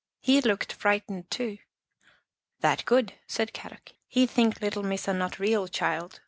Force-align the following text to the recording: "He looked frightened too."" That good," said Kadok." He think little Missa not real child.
"He 0.19 0.41
looked 0.41 0.73
frightened 0.73 1.29
too."" 1.29 1.59
That 2.61 2.85
good," 2.85 3.13
said 3.27 3.53
Kadok." 3.53 3.91
He 4.07 4.25
think 4.25 4.59
little 4.59 4.81
Missa 4.81 5.13
not 5.13 5.37
real 5.37 5.67
child. 5.67 6.19